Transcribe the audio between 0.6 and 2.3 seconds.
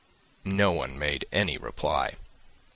one made any reply.